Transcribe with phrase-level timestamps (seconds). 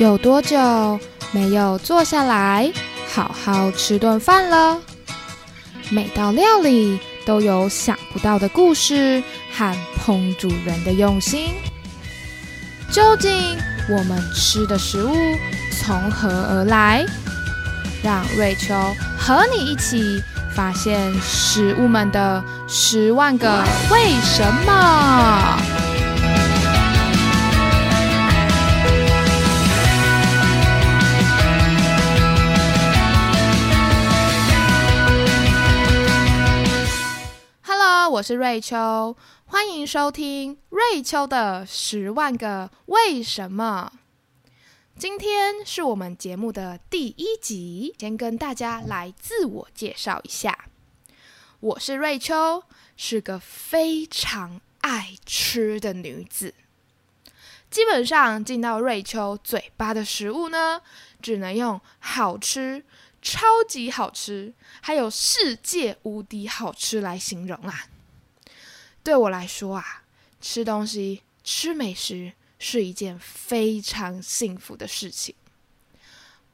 [0.00, 0.98] 有多久
[1.30, 2.72] 没有坐下来
[3.06, 4.78] 好好吃顿饭了？
[5.90, 9.22] 每道料理都有想不到的故事
[9.52, 11.50] 和烹煮人的用心。
[12.90, 13.30] 究竟
[13.90, 15.14] 我们吃的食物
[15.78, 17.04] 从何而来？
[18.02, 18.74] 让瑞秋
[19.18, 20.22] 和你一起
[20.56, 25.79] 发现食物们的十万个为什么。
[38.20, 39.16] 我是瑞秋，
[39.46, 43.94] 欢迎收听瑞秋的十万个为什么。
[44.98, 50.66] 今天是我们节目的第一集，先跟大家来自我介绍一下。
[51.60, 52.62] 我是瑞秋，
[52.94, 56.52] 是个非常爱吃的女子。
[57.70, 60.82] 基本上进到瑞秋嘴巴的食物呢，
[61.22, 62.84] 只能用好吃、
[63.22, 64.52] 超级好吃，
[64.82, 67.86] 还有世界无敌好吃来形容啊。
[69.02, 70.02] 对我来说啊，
[70.40, 75.34] 吃东西、吃美食是一件非常幸福的事情。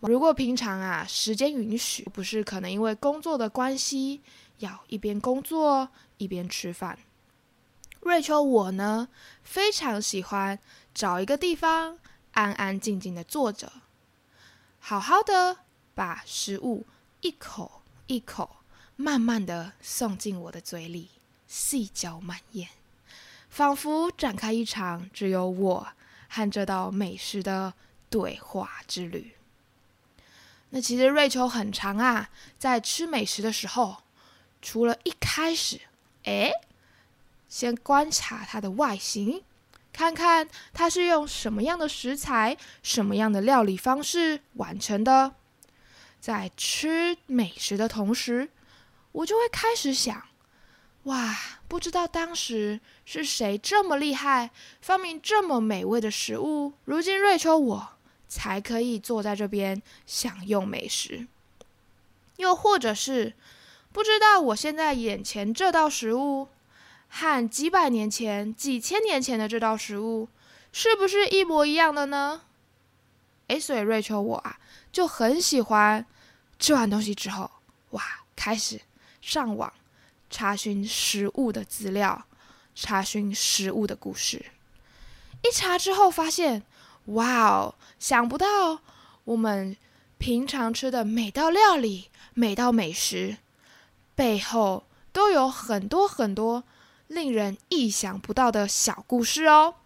[0.00, 4.20] 如果平常啊时间允许，不是可能因为工作的关系
[4.58, 6.98] 要一边工作一边吃饭。
[8.00, 9.08] 瑞秋我呢
[9.42, 10.58] 非常喜欢
[10.92, 11.98] 找一个地方
[12.32, 13.72] 安安静静的坐着，
[14.78, 15.60] 好好的
[15.94, 16.84] 把食物
[17.22, 18.56] 一口一口
[18.96, 21.08] 慢慢的送进我的嘴里。
[21.54, 22.66] 细嚼慢咽，
[23.48, 25.86] 仿佛展开一场只有我
[26.28, 27.72] 和这道美食的
[28.10, 29.36] 对话之旅。
[30.70, 33.98] 那其实瑞秋很长啊，在吃美食的时候，
[34.60, 35.82] 除了一开始，
[36.24, 36.50] 哎，
[37.48, 39.44] 先观察它的外形，
[39.92, 45.36] 看看它是用什么样的食材、什么样的料理方式完成的。
[46.20, 48.50] 在吃美食的同时，
[49.12, 50.26] 我就会开始想。
[51.04, 51.36] 哇，
[51.68, 54.50] 不知道当时是谁这么厉害，
[54.80, 57.88] 发明这么美味的食物，如今瑞秋我
[58.26, 61.26] 才可以坐在这边享用美食。
[62.36, 63.34] 又或者是
[63.92, 66.48] 不知道我现在眼前这道食物，
[67.08, 70.28] 和几百年前、几千年前的这道食物，
[70.72, 72.40] 是不是一模一样的呢？
[73.48, 74.58] 诶，所以瑞秋我啊，
[74.90, 76.06] 就很喜欢
[76.58, 77.50] 吃完东西之后，
[77.90, 78.02] 哇，
[78.34, 78.80] 开始
[79.20, 79.70] 上网。
[80.36, 82.24] 查询食物的资料，
[82.74, 84.46] 查询食物的故事。
[85.44, 86.64] 一查之后发现，
[87.04, 87.76] 哇哦！
[88.00, 88.80] 想不到
[89.22, 89.76] 我们
[90.18, 93.36] 平常吃的每道料理、每道美食
[94.16, 96.64] 背后，都有很多很多
[97.06, 99.76] 令人意想不到的小故事哦。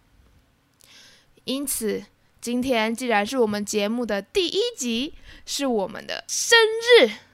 [1.43, 2.05] 因此，
[2.41, 5.13] 今天既然是我们节目的第一集，
[5.45, 6.57] 是我们的生
[6.97, 7.28] 日。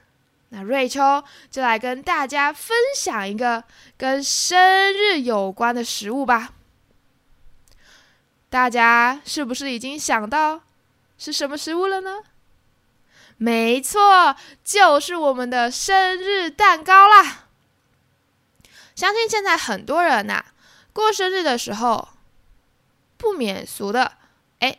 [0.50, 3.64] 那瑞秋就来跟大家分享一个
[3.96, 6.52] 跟生日有关的食物吧。
[8.48, 10.62] 大家是不是已经想到
[11.18, 12.20] 是什么食物了呢？
[13.38, 17.48] 没错，就是我们的生日蛋糕啦！
[18.94, 20.42] 相信现在很多人呐，
[20.92, 22.08] 过生日的时候
[23.18, 24.12] 不免俗的，
[24.60, 24.78] 哎，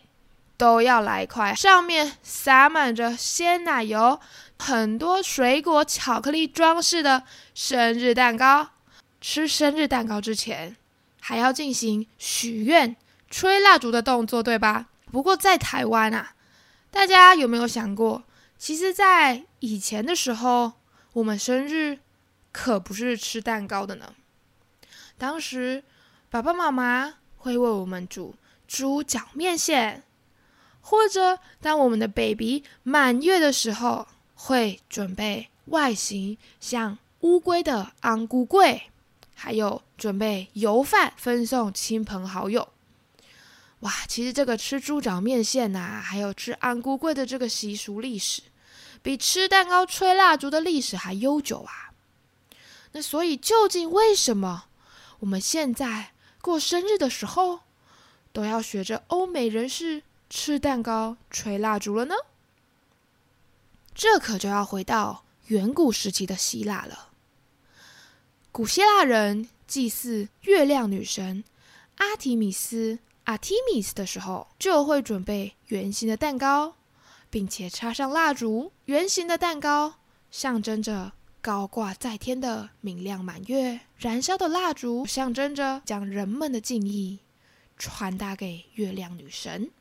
[0.58, 4.20] 都要来一块上面撒满着鲜奶油。
[4.60, 7.24] 很多水果、巧克力装饰的
[7.54, 8.70] 生日蛋糕。
[9.20, 10.78] 吃生日蛋糕之前，
[11.20, 12.96] 还要进行许愿、
[13.32, 14.90] 吹蜡烛的动作，对吧？
[15.12, 16.36] 不过在台湾啊，
[16.92, 18.24] 大家有没有想过，
[18.60, 20.74] 其实，在以前的时候，
[21.14, 21.98] 我们生日
[22.52, 24.14] 可不是吃蛋糕的呢。
[25.18, 25.84] 当时，
[26.30, 28.36] 爸爸妈妈会为我们煮
[28.68, 30.04] 猪脚面线，
[30.80, 34.08] 或者当我们的 baby 满月的时候。
[34.40, 38.84] 会准备外形像乌龟的安菇柜，
[39.36, 42.70] 还有准备油饭分送亲朋好友。
[43.82, 48.44] 哇，其实这个吃猪脚面线呐，还有吃安菇柜的这个习俗历史，
[49.02, 51.92] 比吃蛋糕、吹蜡烛的历史还悠久啊。
[52.94, 54.66] 那所以，究竟为什么
[55.20, 57.62] 我们现在过生日的时候，
[58.32, 62.16] 都要学着欧美人士吃蛋糕、吹蜡烛了呢？
[63.98, 67.10] 这可就要回到远古时期的希腊了。
[68.52, 71.44] 古希腊人祭祀月亮女神
[71.96, 76.76] 阿提米斯 （Artemis） 的时候，就会准备圆形的蛋糕，
[77.32, 78.72] 并且插上蜡烛。
[78.86, 79.96] 圆形的蛋糕
[80.30, 87.18] 象征着高挂在天的明亮满月，燃烧的蜡烛象征着将人们的敬意
[87.80, 89.72] 传达给月亮女神。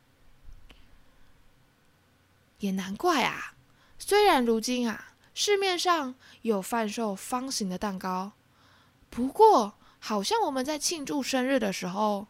[2.60, 3.52] 也难怪啊。
[3.98, 8.32] 虽然如今啊，市面上有贩售方形的蛋糕，
[9.10, 12.28] 不过好像我们在庆祝生日的时候，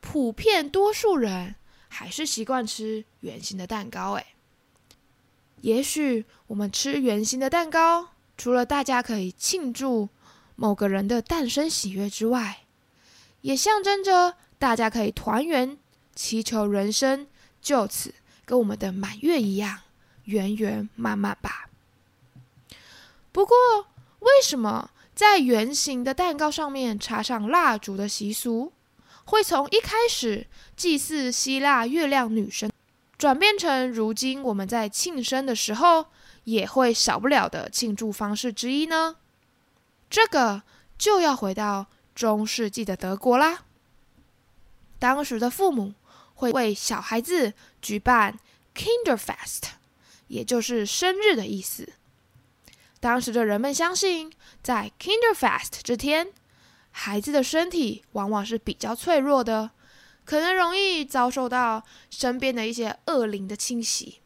[0.00, 1.56] 普遍多数人
[1.88, 4.12] 还是习惯吃圆形的蛋糕。
[4.12, 4.26] 诶，
[5.62, 10.08] 也许我们吃圆形的蛋糕，除了大家可以庆祝
[10.54, 12.64] 某个人的诞生喜悦之外，
[13.40, 15.78] 也象征着大家可以团圆，
[16.14, 17.26] 祈求人生
[17.60, 18.14] 就此
[18.44, 19.80] 跟我们的满月一样。
[20.24, 21.68] 圆圆满满吧。
[23.32, 23.56] 不过，
[24.20, 28.72] 为什么在圆形的蛋糕上面插上蜡烛的习俗，
[29.24, 32.70] 会从一开始祭祀希腊月亮女神，
[33.18, 36.06] 转变成如今我们在庆生的时候
[36.44, 39.16] 也会少不了的庆祝方式之一呢？
[40.08, 40.62] 这个
[40.96, 43.64] 就要回到中世纪的德国啦。
[44.98, 45.94] 当时的父母
[46.34, 48.38] 会为小孩子举办
[48.74, 49.62] Kinderfest。
[50.28, 51.92] 也就是生日的意思。
[53.00, 54.32] 当时的人们相信，
[54.62, 56.32] 在 Kinderfest 这天，
[56.90, 59.72] 孩子的身体往往是比较脆弱的，
[60.24, 64.20] 可能容易遭受到身边的一些恶灵的侵袭。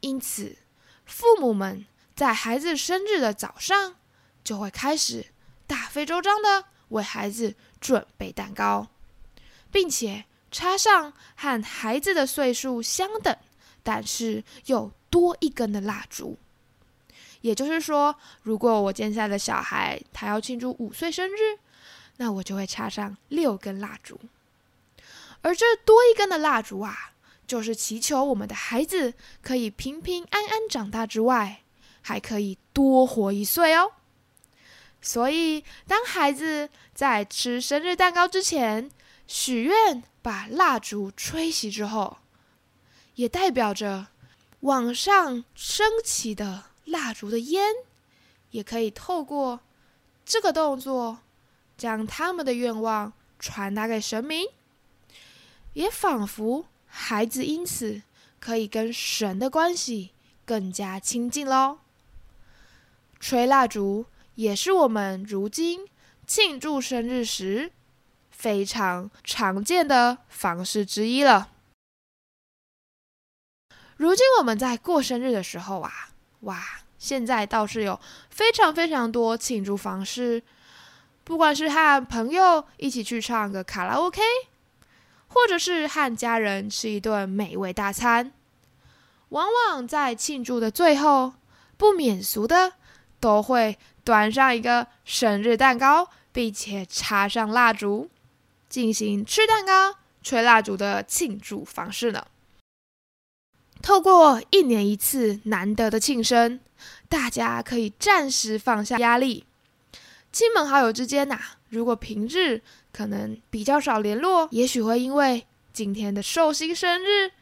[0.00, 0.58] 因此，
[1.04, 1.86] 父母们
[2.16, 3.96] 在孩子生日的早上，
[4.42, 5.26] 就会开始
[5.66, 8.88] 大费周章的为孩子准备蛋糕，
[9.70, 13.36] 并且插上和孩子的岁数相等。
[13.84, 16.36] 但是又多一根的蜡烛，
[17.42, 21.60] 也就是说，如果我接下来的小孩他要庆祝五岁生日，
[22.16, 24.18] 那我就会插上六根蜡烛。
[25.42, 27.12] 而这多一根的蜡烛啊，
[27.46, 31.60] 就是祈求我们的孩子可以平平安安长大之外，
[32.00, 33.92] 还可以多活一岁哦。
[35.02, 38.90] 所以，当孩子在吃生日蛋糕之前
[39.26, 42.16] 许愿，把蜡烛吹熄之后。
[43.14, 44.08] 也代表着
[44.60, 47.72] 往上升起的蜡烛的烟，
[48.50, 49.60] 也可以透过
[50.24, 51.18] 这个动作，
[51.76, 54.46] 将他们的愿望传达给神明，
[55.74, 58.02] 也仿佛孩子因此
[58.40, 60.12] 可以跟神的关系
[60.44, 61.78] 更加亲近喽。
[63.20, 65.88] 吹蜡烛也是我们如今
[66.26, 67.72] 庆祝生日时
[68.30, 71.50] 非常常见的方式之一了。
[73.96, 75.90] 如今我们在过生日的时候啊，
[76.40, 76.60] 哇，
[76.98, 80.42] 现在倒是有非常非常多庆祝方式，
[81.22, 84.20] 不管是和朋友一起去唱个卡拉 OK，
[85.28, 88.32] 或者是和家人吃一顿美味大餐，
[89.28, 91.34] 往往在庆祝的最后，
[91.76, 92.72] 不免俗的
[93.20, 98.10] 都会端上一个生日蛋糕，并且插上蜡烛，
[98.68, 102.26] 进行吃蛋糕、吹蜡烛的庆祝方式呢。
[103.84, 106.58] 透过一年一次难得的庆生，
[107.06, 109.44] 大家可以暂时放下压力。
[110.32, 111.38] 亲朋好友之间呐，
[111.68, 117.32] 如果平日可能比较少联络，也许会因为今天的寿星生日，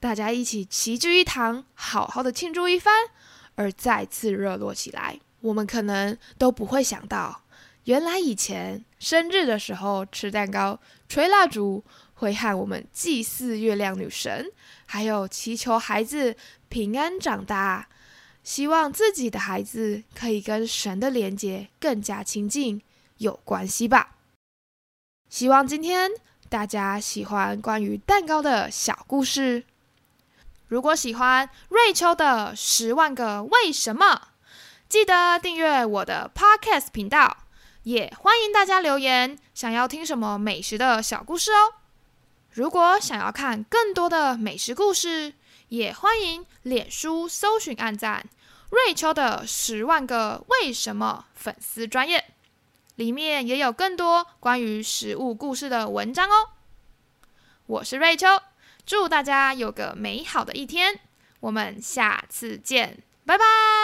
[0.00, 2.94] 大家一起齐聚一堂，好好的庆祝一番，
[3.56, 5.20] 而再次热络起来。
[5.42, 7.41] 我们可能都不会想到，
[7.84, 11.84] 原来以前生日的时候吃蛋糕、吹蜡烛。
[12.14, 14.52] 会和我们祭祀月亮女神，
[14.86, 16.36] 还有祈求孩子
[16.68, 17.88] 平安长大，
[18.44, 22.80] 希望自己的孩子可以跟神的连接更加亲近
[23.16, 24.18] 有关系吧。
[25.28, 26.12] 希望今天
[26.48, 29.64] 大家喜欢关于蛋糕的小故事。
[30.68, 34.28] 如果喜欢瑞秋的十万个为什么，
[34.88, 37.38] 记得订阅我的 Podcast 频道，
[37.84, 41.74] 也欢迎大家留言，想要听什么美食的小故事哦。
[42.52, 45.32] 如果想要看更多的美食故事，
[45.68, 48.24] 也欢迎脸书搜寻、按赞
[48.70, 52.24] 瑞秋的十万个为什么粉丝专业，
[52.96, 56.50] 里面也有更多关于食物故事的文章哦。
[57.66, 58.28] 我是瑞秋，
[58.86, 61.00] 祝大家有个美好的一天，
[61.40, 63.81] 我们下次见，拜拜。